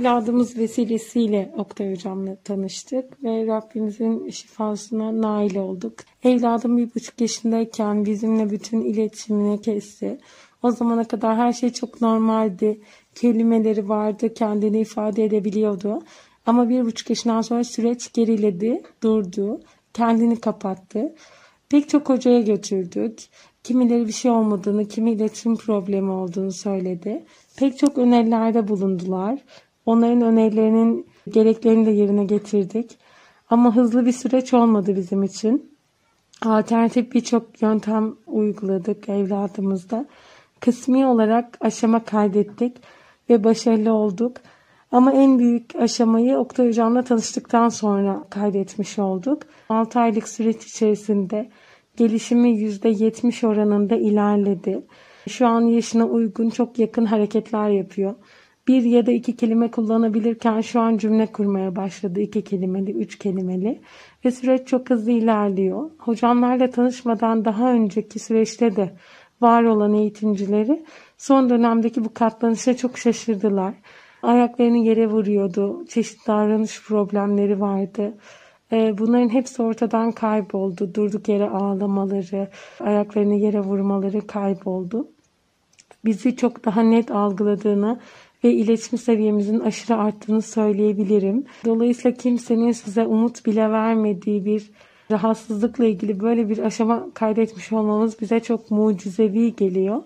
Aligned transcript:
evladımız 0.00 0.58
vesilesiyle 0.58 1.54
Oktay 1.56 1.92
Hocam'la 1.92 2.36
tanıştık 2.36 3.24
ve 3.24 3.46
Rabbimizin 3.46 4.30
şifasına 4.30 5.22
nail 5.22 5.56
olduk. 5.56 5.94
Evladım 6.24 6.76
bir 6.76 6.94
buçuk 6.94 7.20
yaşındayken 7.20 8.04
bizimle 8.04 8.50
bütün 8.50 8.80
iletişimini 8.80 9.60
kesti. 9.60 10.18
O 10.62 10.70
zamana 10.70 11.04
kadar 11.04 11.36
her 11.36 11.52
şey 11.52 11.72
çok 11.72 12.00
normaldi. 12.00 12.80
Kelimeleri 13.14 13.88
vardı, 13.88 14.34
kendini 14.34 14.80
ifade 14.80 15.24
edebiliyordu. 15.24 16.02
Ama 16.46 16.68
bir 16.68 16.84
buçuk 16.84 17.10
yaşından 17.10 17.40
sonra 17.40 17.64
süreç 17.64 18.12
geriledi, 18.12 18.82
durdu, 19.02 19.60
kendini 19.94 20.40
kapattı. 20.40 21.14
Pek 21.68 21.88
çok 21.88 22.08
hocaya 22.08 22.40
götürdük. 22.40 23.18
Kimileri 23.62 24.06
bir 24.06 24.12
şey 24.12 24.30
olmadığını, 24.30 24.88
kimi 24.88 25.12
iletişim 25.12 25.56
problemi 25.56 26.10
olduğunu 26.10 26.52
söyledi. 26.52 27.24
Pek 27.56 27.78
çok 27.78 27.98
önerilerde 27.98 28.68
bulundular. 28.68 29.38
Onların 29.86 30.20
önerilerinin 30.20 31.06
gereklerini 31.28 31.86
de 31.86 31.90
yerine 31.90 32.24
getirdik. 32.24 32.98
Ama 33.50 33.76
hızlı 33.76 34.06
bir 34.06 34.12
süreç 34.12 34.54
olmadı 34.54 34.96
bizim 34.96 35.22
için. 35.22 35.70
Alternatif 36.42 37.12
birçok 37.12 37.62
yöntem 37.62 38.14
uyguladık 38.26 39.08
evladımızda. 39.08 40.06
Kısmi 40.60 41.06
olarak 41.06 41.58
aşama 41.60 42.04
kaydettik 42.04 42.76
ve 43.30 43.44
başarılı 43.44 43.92
olduk. 43.92 44.36
Ama 44.92 45.12
en 45.12 45.38
büyük 45.38 45.76
aşamayı 45.76 46.36
Oktay 46.36 46.68
Hocam'la 46.68 47.02
tanıştıktan 47.02 47.68
sonra 47.68 48.24
kaydetmiş 48.30 48.98
olduk. 48.98 49.42
6 49.68 50.00
aylık 50.00 50.28
süreç 50.28 50.64
içerisinde 50.64 51.50
gelişimi 51.96 52.48
%70 52.48 53.46
oranında 53.46 53.96
ilerledi. 53.96 54.86
Şu 55.28 55.46
an 55.46 55.60
yaşına 55.60 56.06
uygun 56.06 56.50
çok 56.50 56.78
yakın 56.78 57.04
hareketler 57.04 57.68
yapıyor. 57.68 58.14
Bir 58.68 58.82
ya 58.82 59.06
da 59.06 59.12
iki 59.12 59.36
kelime 59.36 59.70
kullanabilirken 59.70 60.60
şu 60.60 60.80
an 60.80 60.96
cümle 60.96 61.26
kurmaya 61.26 61.76
başladı. 61.76 62.20
iki 62.20 62.44
kelimeli, 62.44 62.92
üç 62.92 63.18
kelimeli. 63.18 63.80
Ve 64.24 64.30
süreç 64.30 64.68
çok 64.68 64.90
hızlı 64.90 65.10
ilerliyor. 65.10 65.90
Hocamlarla 65.98 66.70
tanışmadan 66.70 67.44
daha 67.44 67.72
önceki 67.72 68.18
süreçte 68.18 68.76
de 68.76 68.96
var 69.40 69.62
olan 69.62 69.94
eğitimcileri 69.94 70.84
son 71.18 71.50
dönemdeki 71.50 72.04
bu 72.04 72.14
katlanışa 72.14 72.76
çok 72.76 72.98
şaşırdılar. 72.98 73.74
Ayaklarını 74.22 74.78
yere 74.78 75.06
vuruyordu. 75.06 75.84
Çeşitli 75.88 76.26
davranış 76.26 76.82
problemleri 76.86 77.60
vardı. 77.60 78.14
Ee, 78.72 78.98
bunların 78.98 79.28
hepsi 79.28 79.62
ortadan 79.62 80.12
kayboldu. 80.12 80.94
Durduk 80.94 81.28
yere 81.28 81.48
ağlamaları, 81.48 82.48
ayaklarını 82.80 83.34
yere 83.34 83.60
vurmaları 83.60 84.26
kayboldu. 84.26 85.08
Bizi 86.04 86.36
çok 86.36 86.64
daha 86.64 86.82
net 86.82 87.10
algıladığını 87.10 88.00
ve 88.44 88.52
iletişim 88.52 88.98
seviyemizin 88.98 89.60
aşırı 89.60 89.96
arttığını 89.96 90.42
söyleyebilirim. 90.42 91.44
Dolayısıyla 91.64 92.16
kimsenin 92.16 92.72
size 92.72 93.06
umut 93.06 93.46
bile 93.46 93.70
vermediği 93.70 94.44
bir 94.44 94.70
rahatsızlıkla 95.10 95.84
ilgili 95.84 96.20
böyle 96.20 96.48
bir 96.48 96.58
aşama 96.58 97.06
kaydetmiş 97.14 97.72
olmamız 97.72 98.20
bize 98.20 98.40
çok 98.40 98.70
mucizevi 98.70 99.56
geliyor. 99.56 100.02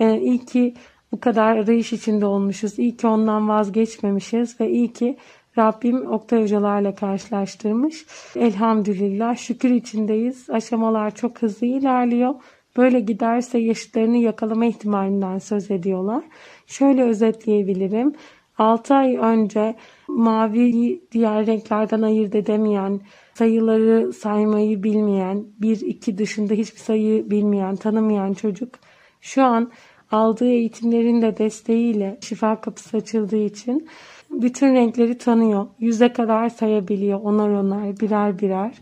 Ee, 0.00 0.20
iyi 0.20 0.44
ki 0.44 0.74
bu 1.12 1.20
kadar 1.20 1.56
arayış 1.56 1.92
içinde 1.92 2.26
olmuşuz. 2.26 2.78
İyi 2.78 2.96
ki 2.96 3.06
ondan 3.06 3.48
vazgeçmemişiz 3.48 4.60
ve 4.60 4.70
iyi 4.70 4.92
ki 4.92 5.16
Rabbim 5.58 6.10
Oktay 6.10 6.42
hocalarla 6.42 6.94
karşılaştırmış. 6.94 8.06
Elhamdülillah 8.36 9.36
şükür 9.36 9.70
içindeyiz. 9.70 10.50
Aşamalar 10.50 11.14
çok 11.14 11.42
hızlı 11.42 11.66
ilerliyor. 11.66 12.34
Böyle 12.76 13.00
giderse 13.00 13.58
yaşıtlarını 13.58 14.16
yakalama 14.16 14.64
ihtimalinden 14.64 15.38
söz 15.38 15.70
ediyorlar. 15.70 16.24
Şöyle 16.66 17.02
özetleyebilirim. 17.02 18.12
6 18.58 18.94
ay 18.94 19.16
önce 19.16 19.74
mavi 20.08 21.02
diğer 21.12 21.46
renklerden 21.46 22.02
ayırt 22.02 22.34
edemeyen, 22.34 23.00
sayıları 23.34 24.12
saymayı 24.12 24.82
bilmeyen, 24.82 25.44
1-2 25.60 26.18
dışında 26.18 26.54
hiçbir 26.54 26.80
sayı 26.80 27.30
bilmeyen, 27.30 27.76
tanımayan 27.76 28.32
çocuk 28.32 28.74
şu 29.20 29.42
an 29.42 29.72
aldığı 30.10 30.48
eğitimlerin 30.48 31.22
de 31.22 31.38
desteğiyle 31.38 32.18
şifa 32.20 32.60
kapısı 32.60 32.96
açıldığı 32.96 33.44
için 33.44 33.88
bütün 34.30 34.74
renkleri 34.74 35.18
tanıyor. 35.18 35.66
Yüze 35.78 36.12
kadar 36.12 36.48
sayabiliyor 36.48 37.20
onar 37.20 37.48
onar 37.48 38.00
birer 38.00 38.38
birer 38.38 38.72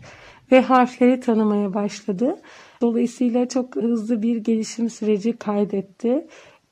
ve 0.51 0.61
harfleri 0.61 1.19
tanımaya 1.19 1.73
başladı. 1.73 2.35
Dolayısıyla 2.81 3.47
çok 3.47 3.75
hızlı 3.75 4.21
bir 4.21 4.37
gelişim 4.37 4.89
süreci 4.89 5.37
kaydetti. 5.37 6.27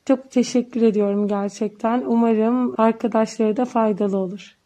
Çok 0.05 0.31
teşekkür 0.31 0.81
ediyorum 0.81 1.27
gerçekten. 1.27 2.03
Umarım 2.05 2.75
arkadaşlara 2.77 3.57
da 3.57 3.65
faydalı 3.65 4.17
olur. 4.17 4.58